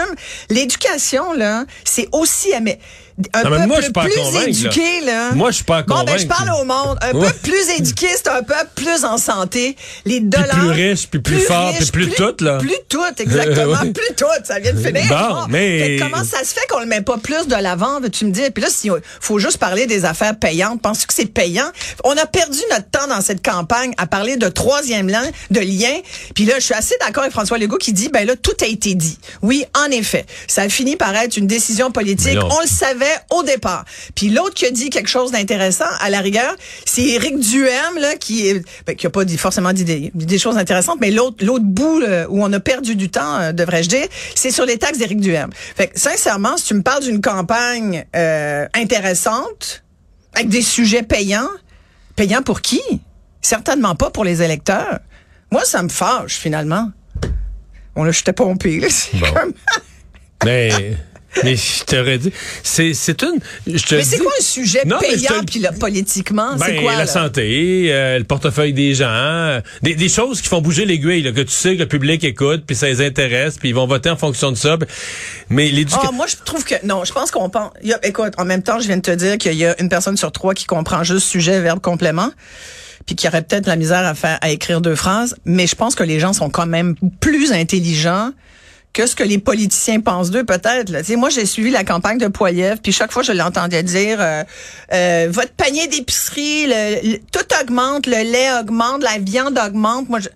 L'éducation, 0.50 1.32
là, 1.32 1.64
c'est 1.84 2.08
aussi 2.12 2.54
un 2.54 2.60
non, 3.44 3.66
moi, 3.66 3.78
plus 3.78 4.48
éduqué, 4.48 5.00
là. 5.04 5.32
Moi, 5.32 5.50
je 5.50 5.56
suis 5.56 5.64
pas 5.64 5.82
Bon, 5.82 6.04
ben, 6.04 6.18
je 6.18 6.26
parle 6.26 6.50
au 6.60 6.64
monde. 6.64 6.98
Un 7.02 7.12
peuple 7.12 7.38
plus 7.42 7.70
éduqué, 7.76 8.06
c'est 8.14 8.28
un 8.28 8.42
peuple 8.42 8.70
plus 8.76 9.04
en 9.04 9.18
santé. 9.18 9.76
Les 10.04 10.20
dollars. 10.20 10.48
Puis 10.50 10.60
plus 10.60 10.70
riche, 10.70 11.08
puis 11.08 11.20
plus, 11.20 11.40
fort, 11.40 11.72
puis 11.76 11.86
plus, 11.86 12.10
tout, 12.10 12.44
là. 12.44 12.58
Plus 12.58 12.76
tout, 12.88 13.02
exactement. 13.18 13.78
Plus 13.92 14.14
tout. 14.16 14.26
Ça 14.44 14.60
vient 14.60 14.72
de 14.72 14.78
finir. 14.78 15.08
Bon, 15.08 15.46
mais. 15.48 15.96
comment 16.00 16.22
ça 16.22 16.44
se 16.44 16.54
fait 16.54 16.66
qu'on 16.70 16.77
le 16.80 16.86
met 16.86 17.02
pas 17.02 17.18
plus 17.18 17.46
de 17.46 17.54
l'avant, 17.54 18.00
tu 18.12 18.24
me 18.24 18.30
dis? 18.30 18.50
Puis 18.50 18.62
là, 18.62 18.70
s'il 18.70 18.92
faut 19.20 19.38
juste 19.38 19.58
parler 19.58 19.86
des 19.86 20.04
affaires 20.04 20.38
payantes, 20.38 20.80
penses-tu 20.82 21.06
que 21.06 21.14
c'est 21.14 21.26
payant? 21.26 21.70
On 22.04 22.16
a 22.16 22.26
perdu 22.26 22.58
notre 22.70 22.90
temps 22.90 23.06
dans 23.08 23.20
cette 23.20 23.44
campagne 23.44 23.92
à 23.96 24.06
parler 24.06 24.36
de 24.36 24.48
troisième 24.48 25.08
lien, 25.08 25.22
de 25.50 25.60
lien. 25.60 26.00
Puis 26.34 26.44
là, 26.44 26.54
je 26.58 26.64
suis 26.64 26.74
assez 26.74 26.94
d'accord 27.00 27.22
avec 27.22 27.32
François 27.32 27.58
Legault 27.58 27.78
qui 27.78 27.92
dit, 27.92 28.08
ben 28.08 28.26
là, 28.26 28.34
tout 28.36 28.56
a 28.60 28.66
été 28.66 28.94
dit. 28.94 29.18
Oui, 29.42 29.64
en 29.74 29.90
effet. 29.90 30.24
Ça 30.46 30.62
a 30.62 30.68
fini 30.68 30.96
par 30.96 31.14
être 31.14 31.36
une 31.36 31.46
décision 31.46 31.90
politique. 31.90 32.38
On 32.42 32.60
le 32.60 32.66
savait 32.66 33.06
au 33.30 33.42
départ. 33.42 33.84
Puis 34.14 34.30
l'autre 34.30 34.54
qui 34.54 34.66
a 34.66 34.70
dit 34.70 34.90
quelque 34.90 35.08
chose 35.08 35.32
d'intéressant, 35.32 35.84
à 36.00 36.10
la 36.10 36.20
rigueur, 36.20 36.54
c'est 36.84 37.02
Éric 37.02 37.38
Duhem, 37.38 37.98
là, 37.98 38.16
qui 38.16 38.48
est, 38.48 38.62
ben, 38.86 38.94
qui 38.96 39.06
a 39.06 39.10
pas 39.10 39.24
dit, 39.24 39.36
forcément 39.36 39.72
dit 39.72 39.84
des, 39.84 40.38
choses 40.38 40.56
intéressantes, 40.56 40.98
mais 41.00 41.10
l'autre, 41.10 41.44
l'autre 41.44 41.64
bout 41.64 42.02
où 42.28 42.44
on 42.44 42.52
a 42.52 42.60
perdu 42.60 42.94
du 42.94 43.08
temps, 43.10 43.40
euh, 43.40 43.52
devrais-je 43.52 43.88
dire, 43.88 44.06
c'est 44.34 44.50
sur 44.50 44.64
les 44.64 44.78
taxes 44.78 44.98
d'Éric 44.98 45.20
Duhem. 45.20 45.50
Fait 45.76 45.88
que, 45.88 45.98
sincèrement, 45.98 46.56
si 46.56 46.67
tu 46.68 46.74
me 46.74 46.82
parles 46.82 47.02
d'une 47.02 47.22
campagne 47.22 48.04
euh, 48.14 48.66
intéressante, 48.74 49.82
avec 50.34 50.50
des 50.50 50.60
sujets 50.60 51.02
payants, 51.02 51.48
payants 52.14 52.42
pour 52.42 52.60
qui? 52.60 52.82
Certainement 53.40 53.94
pas 53.94 54.10
pour 54.10 54.22
les 54.22 54.42
électeurs. 54.42 54.98
Moi, 55.50 55.64
ça 55.64 55.82
me 55.82 55.88
fâche, 55.88 56.34
finalement. 56.34 56.90
On 57.96 58.04
là, 58.04 58.12
j'étais 58.12 58.34
pompé, 58.34 58.80
là. 58.80 58.88
Bon. 59.14 59.52
Mais... 60.44 60.94
Mais 61.44 61.56
je 61.56 61.84
t'aurais 61.84 62.18
dit, 62.18 62.32
c'est 62.62 62.94
c'est 62.94 63.22
une. 63.22 63.38
Je 63.66 63.82
te 63.84 63.94
mais 63.94 64.04
c'est 64.04 64.18
quoi 64.18 64.32
un 64.38 64.42
sujet 64.42 64.82
payant 64.82 65.42
puis 65.46 65.60
là, 65.60 65.72
politiquement, 65.72 66.56
c'est 66.58 66.72
ben, 66.72 66.82
quoi 66.82 66.96
la 66.96 67.06
santé, 67.06 67.88
euh, 67.88 68.18
le 68.18 68.24
portefeuille 68.24 68.72
des 68.72 68.94
gens, 68.94 69.60
des, 69.82 69.94
des 69.94 70.08
choses 70.08 70.40
qui 70.40 70.48
font 70.48 70.60
bouger 70.60 70.84
l'aiguille, 70.84 71.22
que 71.32 71.40
tu 71.40 71.52
sais 71.52 71.74
que 71.74 71.82
le 71.82 71.88
public 71.88 72.24
écoute, 72.24 72.64
puis 72.66 72.76
ça 72.76 72.86
les 72.86 73.04
intéresse, 73.04 73.58
puis 73.58 73.70
ils 73.70 73.74
vont 73.74 73.86
voter 73.86 74.10
en 74.10 74.16
fonction 74.16 74.50
de 74.50 74.56
ça. 74.56 74.76
Mais 75.48 75.68
l'éducation. 75.68 76.10
Oh, 76.10 76.14
moi 76.14 76.26
je 76.26 76.36
trouve 76.44 76.64
que 76.64 76.74
non, 76.84 77.04
je 77.04 77.12
pense 77.12 77.30
qu'on 77.30 77.48
pense. 77.50 77.72
Y 77.82 77.92
a, 77.92 78.06
écoute, 78.06 78.34
en 78.36 78.44
même 78.44 78.62
temps, 78.62 78.80
je 78.80 78.86
viens 78.86 78.96
de 78.96 79.02
te 79.02 79.10
dire 79.10 79.38
qu'il 79.38 79.54
y 79.54 79.64
a 79.64 79.80
une 79.80 79.88
personne 79.88 80.16
sur 80.16 80.32
trois 80.32 80.54
qui 80.54 80.66
comprend 80.66 81.04
juste 81.04 81.26
sujet, 81.26 81.60
verbe, 81.60 81.80
complément 81.80 82.30
puis 83.06 83.16
qui 83.16 83.26
aurait 83.26 83.40
peut-être 83.40 83.66
la 83.66 83.76
misère 83.76 84.04
à 84.04 84.14
faire 84.14 84.38
à 84.42 84.50
écrire 84.50 84.82
deux 84.82 84.94
phrases, 84.94 85.34
mais 85.46 85.66
je 85.66 85.74
pense 85.74 85.94
que 85.94 86.02
les 86.02 86.20
gens 86.20 86.34
sont 86.34 86.50
quand 86.50 86.66
même 86.66 86.94
plus 87.20 87.52
intelligents 87.52 88.32
que 88.92 89.06
ce 89.06 89.14
que 89.14 89.22
les 89.22 89.38
politiciens 89.38 90.00
pensent 90.00 90.30
d'eux, 90.30 90.44
peut-être. 90.44 90.90
Moi, 91.16 91.30
j'ai 91.30 91.46
suivi 91.46 91.70
la 91.70 91.84
campagne 91.84 92.18
de 92.18 92.26
Poiliev, 92.28 92.78
puis 92.82 92.90
chaque 92.92 93.12
fois, 93.12 93.22
je 93.22 93.32
l'entendais 93.32 93.82
dire 93.82 94.18
euh, 94.20 94.42
euh, 94.92 95.28
votre 95.30 95.52
panier 95.52 95.86
d'épicerie, 95.86 96.66
tout 97.30 97.40
augmente, 97.62 98.06
le 98.06 98.22
lait 98.30 98.50
augmente, 98.60 99.02
la 99.02 99.18
viande 99.20 99.58
augmente. 99.58 100.08
Moi, 100.08 100.18
je, 100.20 100.28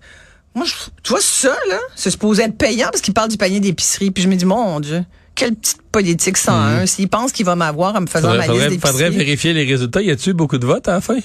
Moi, 0.55 0.65
je, 0.65 0.73
tu 1.03 1.09
vois, 1.09 1.19
ça, 1.21 1.55
là, 1.69 1.79
c'est 1.95 2.11
supposé 2.11 2.43
être 2.43 2.57
payant 2.57 2.87
parce 2.91 3.01
qu'il 3.01 3.13
parle 3.13 3.29
du 3.29 3.37
panier 3.37 3.59
d'épicerie. 3.59 4.11
Puis 4.11 4.23
je 4.23 4.29
me 4.29 4.35
dis, 4.35 4.45
mon 4.45 4.79
Dieu, 4.79 5.03
quelle 5.35 5.55
petite 5.55 5.81
politique 5.91 6.37
101. 6.37 6.85
S'il 6.85 7.09
pense 7.09 7.31
qu'il 7.31 7.45
va 7.45 7.55
m'avoir 7.55 7.95
en 7.95 8.01
me 8.01 8.07
faisant 8.07 8.29
Faudrait, 8.29 8.37
ma 8.37 8.45
faudrait- 8.45 8.69
liste 8.69 8.81
faudrait 8.85 9.03
d'épicerie. 9.05 9.25
vérifier 9.25 9.53
les 9.53 9.65
résultats. 9.65 10.01
Y 10.01 10.11
a-tu 10.11 10.33
beaucoup 10.33 10.59
de 10.59 10.65
votes 10.67 10.87
à 10.87 10.93
la 10.93 11.01
fin? 11.01 11.17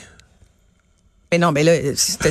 Mais 1.30 1.36
non, 1.38 1.52
mais 1.52 1.62
là, 1.62 1.74
c'était- 1.94 2.30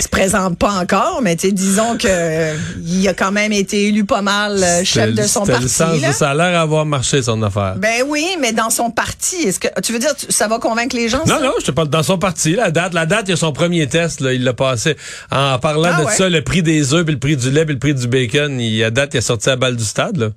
se 0.00 0.08
présente 0.08 0.58
pas 0.58 0.72
encore, 0.72 1.20
mais 1.22 1.36
disons 1.36 1.96
que 1.96 2.06
euh, 2.08 2.54
il 2.84 3.06
a 3.08 3.14
quand 3.14 3.32
même 3.32 3.52
été 3.52 3.88
élu 3.88 4.04
pas 4.04 4.22
mal 4.22 4.62
euh, 4.62 4.84
chef 4.84 5.14
de 5.14 5.22
son 5.22 5.44
parti. 5.46 5.62
le 5.62 5.68
sens 5.68 6.00
là. 6.00 6.08
de 6.08 6.12
ça 6.14 6.30
a 6.30 6.34
l'air 6.34 6.58
avoir 6.60 6.84
marché 6.86 7.22
son 7.22 7.42
affaire. 7.42 7.74
Ben 7.76 8.02
oui, 8.06 8.26
mais 8.40 8.52
dans 8.52 8.70
son 8.70 8.90
parti, 8.90 9.36
est-ce 9.36 9.60
que 9.60 9.68
tu 9.82 9.92
veux 9.92 9.98
dire 9.98 10.14
ça 10.28 10.48
va 10.48 10.58
convaincre 10.58 10.96
les 10.96 11.08
gens 11.08 11.20
Non, 11.26 11.38
ça? 11.38 11.40
non, 11.40 11.52
je 11.60 11.66
te 11.66 11.70
parle 11.70 11.88
dans 11.88 12.02
son 12.02 12.18
parti. 12.18 12.54
La 12.54 12.70
date, 12.70 12.94
la 12.94 13.06
date, 13.06 13.24
il 13.26 13.30
y 13.30 13.34
a 13.34 13.36
son 13.36 13.52
premier 13.52 13.86
test, 13.88 14.20
là, 14.20 14.32
il 14.32 14.44
l'a 14.44 14.52
passé. 14.54 14.96
En 15.30 15.58
parlant 15.58 15.90
Ah 15.94 16.00
de 16.00 16.06
ouais? 16.06 16.12
ça, 16.14 16.28
le 16.28 16.42
prix 16.42 16.62
des 16.62 16.94
œufs, 16.94 17.04
puis 17.04 17.14
le 17.14 17.20
prix 17.20 17.36
du 17.36 17.50
lait, 17.50 17.64
puis 17.64 17.74
le 17.74 17.80
prix 17.80 17.94
du 17.94 18.06
bacon, 18.06 18.60
il, 18.60 18.82
à 18.84 18.90
date, 18.90 19.14
il 19.14 19.18
a 19.18 19.22
sorti 19.22 19.50
à 19.50 19.56
balle 19.56 19.76
du 19.76 19.84
stade. 19.84 20.16
là. 20.16 20.28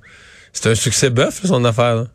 C'est 0.53 0.69
un 0.69 0.75
succès 0.75 1.09
bœuf, 1.09 1.41
son 1.45 1.65
affaire. 1.65 1.95
Là. 1.95 2.05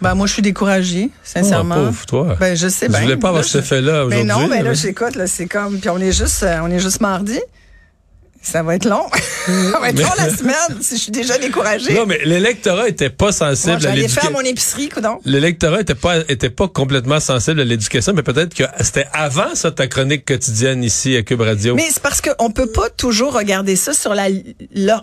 Ben 0.00 0.14
moi 0.14 0.26
je 0.26 0.32
suis 0.32 0.42
découragée, 0.42 1.10
sincèrement. 1.22 1.74
Oh, 1.78 1.84
pauvre, 1.86 2.06
toi. 2.06 2.36
Ben 2.40 2.56
je 2.56 2.68
sais 2.68 2.88
bien. 2.88 3.00
voulais 3.02 3.16
pas 3.16 3.28
avoir 3.28 3.42
Là, 3.42 3.48
cet 3.48 3.60
je- 3.60 3.66
effet-là 3.66 3.92
Mais 4.08 4.22
aujourd'hui. 4.22 4.24
non, 4.24 4.48
mais 4.48 4.58
là 4.58 4.70
là. 4.70 4.72
j'écoute 4.74 5.14
là, 5.16 5.26
c'est 5.26 5.46
comme 5.46 5.78
puis 5.78 5.90
on 5.90 5.98
est 5.98 6.12
juste 6.12 6.42
euh, 6.42 6.60
on 6.62 6.70
est 6.70 6.78
juste 6.78 7.00
mardi. 7.00 7.38
Ça 8.42 8.62
va 8.62 8.74
être 8.76 8.86
long. 8.88 9.06
ça 9.46 9.78
va 9.80 9.90
être 9.90 9.96
Mais- 9.96 10.02
long 10.02 10.08
la 10.16 10.30
semaine 10.36 10.80
si 10.82 10.96
je 10.96 11.02
suis 11.02 11.12
déjà 11.12 11.36
découragée. 11.38 11.92
Non, 11.92 12.06
mais 12.06 12.18
l'électorat 12.24 12.88
était 12.88 13.10
pas 13.10 13.32
sensible 13.32 13.72
Moi, 13.72 13.76
à 13.76 13.80
j'allais 13.80 13.96
l'éducation. 14.02 14.22
faire 14.22 14.30
mon 14.32 14.40
épicerie, 14.40 14.88
coudon. 14.88 15.18
L'électorat 15.26 15.82
était 15.82 15.94
pas 15.94 16.18
était 16.28 16.48
pas 16.50 16.66
complètement 16.68 17.20
sensible 17.20 17.60
à 17.60 17.64
l'éducation, 17.64 18.12
mais 18.14 18.22
peut-être 18.22 18.54
que 18.54 18.64
c'était 18.80 19.06
avant 19.12 19.54
ça 19.54 19.70
ta 19.70 19.86
chronique 19.88 20.24
quotidienne 20.24 20.82
ici 20.82 21.16
à 21.16 21.22
Cube 21.22 21.42
Radio. 21.42 21.74
Mais 21.74 21.88
c'est 21.90 22.02
parce 22.02 22.20
qu'on 22.22 22.50
peut 22.50 22.70
pas 22.72 22.88
toujours 22.88 23.34
regarder 23.34 23.76
ça 23.76 23.92
sur 23.92 24.14
la, 24.14 24.28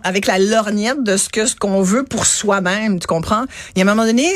avec 0.03 0.25
la 0.25 0.39
lorgnette 0.39 1.03
de 1.03 1.15
ce 1.15 1.29
que 1.29 1.45
ce 1.45 1.55
qu'on 1.55 1.81
veut 1.83 2.03
pour 2.03 2.25
soi-même, 2.25 2.99
tu 2.99 3.05
comprends? 3.07 3.45
Il 3.75 3.79
y 3.79 3.81
a 3.81 3.85
un 3.85 3.93
moment 3.93 4.07
donné, 4.07 4.27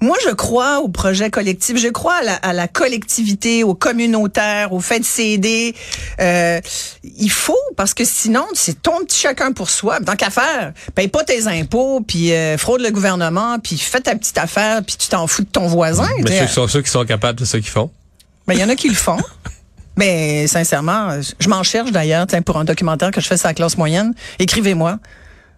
moi 0.00 0.16
je 0.24 0.30
crois 0.32 0.78
au 0.78 0.88
projet 0.88 1.28
collectif, 1.30 1.76
je 1.78 1.88
crois 1.88 2.14
à 2.14 2.22
la, 2.22 2.34
à 2.36 2.52
la 2.52 2.68
collectivité, 2.68 3.64
au 3.64 3.74
communautaire, 3.74 4.72
au 4.72 4.80
fait 4.80 5.00
de 5.00 5.04
s'aider. 5.04 5.74
Euh, 6.20 6.60
il 7.02 7.30
faut 7.30 7.58
parce 7.76 7.94
que 7.94 8.04
sinon 8.04 8.43
c'est 8.54 8.82
ton 8.82 9.04
petit 9.04 9.18
chacun 9.18 9.52
pour 9.52 9.70
soi. 9.70 10.00
Tant 10.00 10.16
qu'à 10.16 10.30
faire, 10.30 10.72
paye 10.94 11.08
pas 11.08 11.24
tes 11.24 11.46
impôts, 11.46 12.00
puis 12.06 12.32
euh, 12.32 12.56
fraude 12.58 12.80
le 12.80 12.90
gouvernement, 12.90 13.58
puis 13.58 13.78
fais 13.78 14.00
ta 14.00 14.14
petite 14.14 14.38
affaire, 14.38 14.82
puis 14.84 14.96
tu 14.96 15.08
t'en 15.08 15.26
fous 15.26 15.42
de 15.42 15.48
ton 15.48 15.66
voisin. 15.66 16.08
mais 16.22 16.40
ceux 16.40 16.46
qui 16.46 16.52
sont 16.52 16.68
ceux 16.68 16.82
qui 16.82 16.90
sont 16.90 17.04
capables, 17.04 17.38
c'est 17.40 17.46
ceux 17.46 17.60
qui 17.60 17.70
font. 17.70 17.90
ben, 18.46 18.54
il 18.54 18.60
y 18.60 18.64
en 18.64 18.68
a 18.68 18.76
qui 18.76 18.88
le 18.88 18.94
font. 18.94 19.18
Mais 19.96 20.48
sincèrement, 20.48 21.20
je 21.38 21.48
m'en 21.48 21.62
cherche 21.62 21.92
d'ailleurs, 21.92 22.26
pour 22.44 22.56
un 22.56 22.64
documentaire 22.64 23.12
que 23.12 23.20
je 23.20 23.28
fais 23.28 23.36
sur 23.36 23.46
la 23.46 23.54
classe 23.54 23.78
moyenne. 23.78 24.12
Écrivez-moi. 24.40 24.98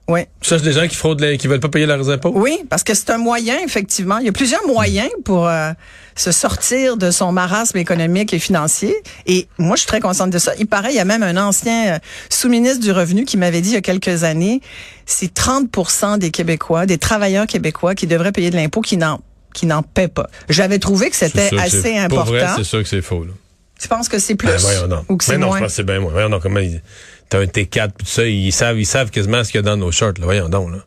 Oui. 0.09 0.21
Tu 0.41 0.49
cherches 0.51 0.63
des 0.63 0.73
gens 0.73 0.87
qui 0.87 0.95
fraudent, 0.95 1.21
les- 1.21 1.37
qui 1.37 1.49
veulent 1.49 1.59
pas 1.61 1.69
payer 1.69 1.85
leurs 1.87 2.09
impôts? 2.11 2.31
Oui, 2.35 2.59
parce 2.71 2.85
que 2.85 2.95
c'est 2.95 3.11
un 3.11 3.19
moyen, 3.19 3.57
effectivement. 3.65 4.19
Il 4.19 4.27
y 4.27 4.29
a 4.29 4.33
plusieurs 4.33 4.65
moyens 4.67 5.11
pour 5.25 5.49
euh, 5.49 5.73
se 6.15 6.31
sortir 6.31 6.97
de 6.97 7.11
son 7.11 7.33
marasme 7.33 7.77
économique 7.79 8.33
et 8.33 8.39
financier. 8.39 8.95
Et 9.27 9.49
moi, 9.59 9.75
je 9.75 9.81
suis 9.81 9.89
très 9.89 9.99
consciente 10.01 10.31
de 10.31 10.39
ça. 10.39 10.53
Il 10.61 10.67
paraît, 10.69 10.91
il 10.93 10.97
y 10.97 11.01
a 11.01 11.05
même 11.05 11.25
un 11.25 11.37
ancien 11.37 11.95
euh, 11.95 11.99
sous-ministre 12.31 12.81
du 12.81 12.93
Revenu 12.93 13.25
qui 13.25 13.37
m'avait 13.37 13.61
dit 13.61 13.71
il 13.71 13.75
y 13.75 13.79
a 13.79 13.81
quelques 13.81 14.23
années, 14.23 14.61
c'est 15.07 15.33
30% 15.35 16.19
des 16.19 16.31
Québécois, 16.31 16.87
des 16.87 16.99
travailleurs 16.99 17.47
québécois 17.49 17.95
qui 17.97 18.07
devraient 18.07 18.33
payer 18.33 18.51
de 18.51 18.57
l'impôt 18.57 18.81
qui 18.83 18.97
n'en 18.97 19.21
qui 19.55 19.65
n'en 19.67 19.83
paient 19.83 20.07
pas. 20.09 20.29
J'avais 20.51 20.79
trouvé 20.79 21.09
que 21.11 21.17
C'est 21.17 21.29
c'était 21.31 21.59
assez 21.59 21.81
c'est- 21.81 21.99
important. 21.99 22.25
Pour 22.27 22.35
vrai, 22.35 22.47
c'est 22.57 22.63
sûr 22.65 22.83
que 22.83 22.89
c'est 22.89 23.01
faux. 23.03 23.25
Là. 23.25 23.33
tu 23.81 23.89
penses 23.89 24.09
que 24.09 24.19
c'est 24.19 24.35
plus 24.37 24.47
Ben, 24.49 24.57
voyons 24.59 24.87
donc. 24.87 25.05
ou 25.09 25.17
que 25.17 25.25
c'est 25.25 25.33
Ben 25.33 25.41
non, 25.41 25.53
je 25.53 25.59
pense 25.61 25.69
que 25.69 25.73
c'est 25.75 25.83
bien 25.83 25.99
moins. 25.99 26.13
Voyons 26.13 26.29
donc, 26.31 26.43
comment 26.43 26.61
ils- 26.61 26.81
T'as 27.29 27.41
un 27.41 27.45
T4 27.47 27.91
puis 27.97 28.07
tout 28.07 28.11
ça, 28.13 28.25
ils 28.25 28.53
savent, 28.53 28.79
ils 28.79 28.87
savent 28.87 29.11
quasiment 29.11 29.43
ce 29.43 29.51
qu'il 29.51 29.59
y 29.59 29.61
a 29.61 29.63
dans 29.63 29.77
nos 29.77 29.91
shorts. 29.91 30.15
Là. 30.19 30.25
Voyons 30.25 30.49
donc. 30.49 30.71
Là. 30.73 30.79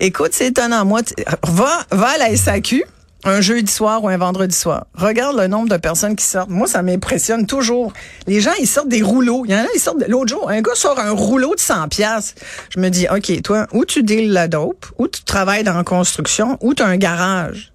Écoute, 0.00 0.30
c'est 0.32 0.46
étonnant. 0.46 0.84
Moi, 0.84 1.00
va, 1.44 1.80
va 1.90 2.06
à 2.08 2.18
la 2.18 2.36
SAQ 2.36 2.84
un 3.24 3.40
jeudi 3.40 3.72
soir 3.72 4.04
ou 4.04 4.08
un 4.08 4.16
vendredi 4.16 4.54
soir. 4.56 4.86
Regarde 4.94 5.36
le 5.36 5.48
nombre 5.48 5.68
de 5.68 5.76
personnes 5.78 6.14
qui 6.14 6.24
sortent. 6.24 6.50
Moi, 6.50 6.68
ça 6.68 6.82
m'impressionne 6.82 7.46
toujours. 7.46 7.92
Les 8.28 8.40
gens, 8.40 8.52
ils 8.60 8.68
sortent 8.68 8.88
des 8.88 9.02
rouleaux. 9.02 9.42
Il 9.44 9.50
y 9.50 9.54
en 9.54 9.58
a, 9.62 9.66
ils 9.74 9.80
sortent... 9.80 9.98
de- 9.98 10.04
L'autre 10.06 10.28
jour, 10.30 10.48
un 10.48 10.60
gars 10.62 10.74
sort 10.76 11.00
un 11.00 11.10
rouleau 11.10 11.54
de 11.56 11.60
100 11.60 11.88
pièces. 11.88 12.36
Je 12.74 12.78
me 12.78 12.88
dis, 12.88 13.06
OK, 13.10 13.42
toi, 13.42 13.66
où 13.72 13.84
tu 13.84 14.04
deals 14.04 14.30
la 14.32 14.46
dope, 14.46 14.86
où 14.98 15.08
tu 15.08 15.22
travailles 15.24 15.64
dans 15.64 15.74
la 15.74 15.82
construction, 15.82 16.56
où 16.60 16.74
tu 16.74 16.84
as 16.84 16.86
un 16.86 16.96
garage? 16.98 17.72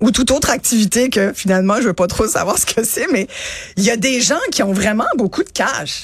Ou 0.00 0.10
toute 0.10 0.32
autre 0.32 0.50
activité 0.50 1.08
que 1.10 1.32
finalement, 1.32 1.76
je 1.76 1.82
veux 1.86 1.92
pas 1.92 2.08
trop 2.08 2.26
savoir 2.26 2.58
ce 2.58 2.66
que 2.66 2.82
c'est, 2.82 3.06
mais 3.12 3.28
il 3.76 3.84
y 3.84 3.90
a 3.90 3.96
des 3.96 4.20
gens 4.20 4.40
qui 4.50 4.64
ont 4.64 4.72
vraiment 4.72 5.06
beaucoup 5.16 5.44
de 5.44 5.50
cash. 5.50 6.02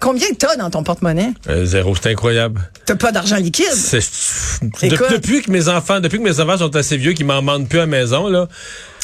Combien 0.00 0.26
t'as 0.38 0.56
dans 0.56 0.70
ton 0.70 0.82
porte-monnaie? 0.82 1.32
Euh, 1.48 1.64
zéro, 1.66 1.94
c'est 1.94 2.10
incroyable. 2.10 2.60
T'as 2.86 2.96
pas 2.96 3.12
d'argent 3.12 3.36
liquide? 3.36 3.66
C'est- 3.72 4.00
de- 4.88 5.12
depuis 5.12 5.42
que 5.42 5.50
mes 5.50 5.68
enfants, 5.68 6.00
depuis 6.00 6.18
que 6.18 6.24
mes 6.24 6.40
enfants 6.40 6.56
sont 6.58 6.74
assez 6.74 6.96
vieux, 6.96 7.12
qu'ils 7.12 7.26
m'en 7.26 7.36
demandent 7.36 7.68
plus 7.68 7.78
à 7.78 7.82
la 7.82 7.86
maison, 7.86 8.28
là. 8.28 8.48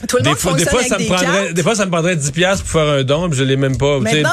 Tout 0.09 0.19
le 0.19 0.23
Des 0.23 0.29
monde 0.31 0.39
fois, 0.39 0.53
des 0.53 0.65
ça 0.65 0.99
me 0.99 1.07
prendrait, 1.07 1.53
des 1.55 1.63
fois, 1.63 1.75
ça 1.75 1.87
me 1.87 1.91
prendrait 1.91 2.17
10 2.17 2.31
piastres 2.33 2.65
pour 2.65 2.73
faire 2.73 2.89
un 2.93 3.03
don, 3.03 3.31
puis 3.31 3.39
je 3.39 3.45
l'ai 3.45 3.57
même 3.57 3.79
pas. 3.79 3.99
Maintenant, 3.99 4.33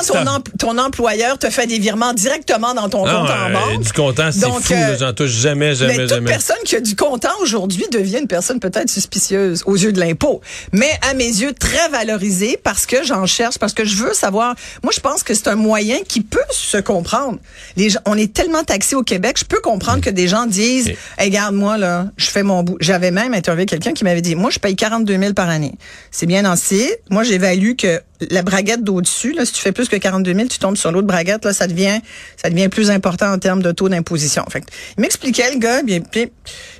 ton, 0.60 0.77
employeur 0.77 1.38
te 1.38 1.50
fait 1.50 1.67
des 1.67 1.79
virements 1.79 2.13
directement 2.13 2.74
dans 2.74 2.89
ton 2.89 3.05
Non, 3.05 3.22
compte 3.22 3.29
en 3.29 3.50
euh, 3.50 3.53
banque. 3.53 3.84
du 3.84 3.93
comptant, 3.93 4.29
c'est 4.32 4.41
fou. 4.41 4.74
euh, 4.74 4.98
J'en 5.00 5.13
touche 5.13 5.32
jamais, 5.32 5.74
jamais, 5.75 5.93
mais 5.98 6.03
toute 6.03 6.10
jamais. 6.10 6.29
personne 6.32 6.58
qui 6.65 6.75
a 6.75 6.82
du 6.82 6.96
comptant 6.96 7.29
aujourd'hui 7.41 7.86
devient 7.91 8.20
une 8.20 8.27
personne 8.27 8.60
peut-être 8.60 8.89
suspicieuse 8.89 9.63
aux 9.65 9.75
yeux 9.75 9.93
de 9.93 10.00
l'impôt. 10.00 10.41
Mais 10.74 10.91
à 11.10 11.13
mes 11.13 11.27
yeux, 11.27 11.53
très 11.53 11.88
valorisée 11.89 12.60
parce 12.62 12.86
que 12.86 13.03
j'en 13.03 13.25
cherche, 13.25 13.58
parce 13.58 13.74
que 13.74 13.86
je 13.86 13.96
veux 13.96 14.13
savoir. 14.13 14.55
Moi, 14.84 14.91
je 14.93 15.00
pense 15.00 15.24
que 15.24 15.34
c'est 15.34 15.48
un 15.48 15.55
moyen 15.55 15.98
qui 16.08 16.22
peut 16.22 16.39
se 16.51 16.77
comprendre. 16.77 17.38
Les 17.77 17.89
gens, 17.89 18.00
on 18.05 18.17
est 18.17 18.34
tellement 18.34 18.63
taxés 18.63 18.96
au 18.96 19.03
Québec, 19.03 19.38
je 19.39 19.46
peux 19.46 19.62
comprendre 19.62 20.01
que 20.01 20.10
des 20.10 20.27
gens 20.27 20.46
disent, 20.46 20.89
hey, 21.17 21.29
regarde, 21.29 21.55
moi, 21.55 21.77
là, 21.77 22.08
je 22.17 22.25
fais 22.25 22.43
mon 22.43 22.63
bout. 22.63 22.77
J'avais 22.82 23.12
même 23.12 23.34
interviewé 23.34 23.65
quelqu'un 23.65 23.93
qui 23.93 24.03
m'avait 24.03 24.22
dit, 24.22 24.36
moi, 24.36 24.50
je 24.50 24.60
paye 24.60 24.75
42 24.75 25.17
000 25.17 25.34
par 25.34 25.50
année. 25.53 25.74
C'est 26.12 26.25
bien 26.25 26.43
ancien. 26.45 26.86
Moi, 27.10 27.24
j'évalue 27.24 27.75
que 27.77 28.01
la 28.29 28.41
braguette 28.41 28.83
d'au-dessus, 28.83 29.36
si 29.45 29.53
tu 29.53 29.62
fais 29.62 29.72
plus 29.72 29.88
que 29.88 29.95
42 29.95 30.33
000, 30.33 30.48
tu 30.48 30.60
tombes 30.60 30.77
sur 30.77 30.91
l'autre 30.91 31.07
braguette, 31.07 31.45
là, 31.45 31.53
ça 31.53 31.67
devient, 31.67 32.00
ça 32.41 32.50
devient 32.50 32.69
plus 32.69 32.89
important 32.91 33.31
en 33.31 33.38
termes 33.39 33.62
de 33.63 33.72
taux 33.72 33.89
d'imposition. 33.89 34.43
Fait 34.50 34.63
il 34.98 35.01
m'expliquait, 35.01 35.51
le 35.53 35.60
gars, 35.60 35.83
bien, 35.83 36.00
puis, 36.01 36.31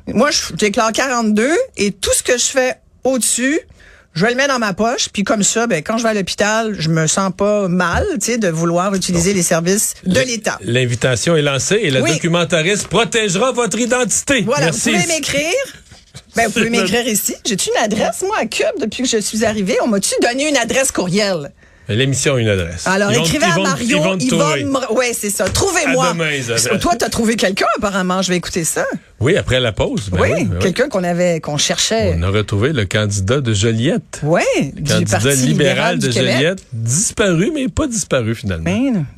moi, 0.08 0.30
je 0.32 0.54
déclare 0.54 0.92
42 0.92 1.50
et 1.78 1.92
tout 1.92 2.12
ce 2.14 2.24
que 2.24 2.38
je 2.38 2.46
fais 2.46 2.76
au-dessus, 3.04 3.60
je 4.16 4.28
le 4.28 4.36
mets 4.36 4.48
dans 4.48 4.60
ma 4.60 4.74
poche, 4.74 5.10
puis 5.12 5.24
comme 5.24 5.42
ça, 5.42 5.66
ben, 5.66 5.82
quand 5.82 5.98
je 5.98 6.04
vais 6.04 6.10
à 6.10 6.14
l'hôpital, 6.14 6.76
je 6.78 6.88
me 6.90 7.08
sens 7.08 7.32
pas 7.36 7.68
mal, 7.68 8.06
tu 8.22 8.34
sais, 8.34 8.38
de 8.38 8.48
vouloir 8.48 8.94
utiliser 8.94 9.34
les 9.34 9.42
services 9.42 9.96
de 10.06 10.20
l'État. 10.20 10.60
L'invitation 10.62 11.36
est 11.36 11.42
lancée 11.42 11.80
et 11.82 11.90
la 11.90 12.02
Oui. 12.02 12.14
documentariste 12.14 12.88
protégera 12.90 13.52
votre 13.54 13.80
identité. 13.80 14.42
Voilà, 14.42 14.66
Merci. 14.66 14.92
vous 14.92 14.98
pouvez 15.02 15.08
m'écrire. 15.16 15.52
Ben, 16.36 16.48
vous 16.48 16.54
pouvez 16.54 16.70
m'écrire 16.70 17.08
ici. 17.08 17.36
J'ai-tu 17.46 17.70
une 17.70 17.84
adresse, 17.84 18.24
moi, 18.26 18.38
à 18.40 18.46
Cube, 18.46 18.66
depuis 18.80 19.04
que 19.04 19.10
je 19.10 19.18
suis 19.18 19.46
arrivée? 19.46 19.78
On 19.84 19.88
m'a-tu 19.88 20.14
donné 20.22 20.50
une 20.50 20.58
adresse 20.58 20.92
courriel? 20.92 21.52
L'émission 21.90 22.36
a 22.36 22.40
une 22.40 22.48
adresse. 22.48 22.88
Alors, 22.88 23.12
écrivez 23.12 23.44
à 23.46 23.58
Mario. 23.58 24.00
Trouver. 24.30 24.64
me- 24.64 24.94
Ouais, 24.94 25.12
c'est 25.14 25.30
ça. 25.30 25.50
Trouvez-moi. 25.50 26.16
Toi, 26.80 26.94
t'as 26.98 27.10
trouvé 27.10 27.36
quelqu'un, 27.36 27.66
apparemment. 27.78 28.22
Je 28.22 28.30
vais 28.30 28.38
écouter 28.38 28.64
ça. 28.64 28.86
Oui, 29.20 29.36
après 29.36 29.60
la 29.60 29.74
pause. 29.74 30.10
ben 30.10 30.18
oui, 30.22 30.30
oui, 30.34 30.44
ben 30.46 30.54
oui. 30.56 30.60
quelqu'un 30.64 30.88
qu'on 30.88 31.04
avait, 31.04 31.42
qu'on 31.42 31.58
cherchait. 31.58 32.16
On 32.18 32.24
a 32.24 32.30
retrouvé 32.30 32.72
le 32.72 32.86
candidat 32.86 33.42
de 33.42 33.54
Joliette. 33.54 34.22
Oui, 34.24 34.42
du 34.74 34.84
Candidat 34.92 35.20
Parti 35.20 35.36
libéral 35.46 36.00
de 36.00 36.08
du 36.08 36.14
Québec. 36.14 36.34
Joliette, 36.36 36.60
disparu, 36.72 37.52
mais 37.54 37.68
pas 37.68 37.88
disparu 37.88 38.34
finalement. 38.34 38.64
Ben, 38.64 39.06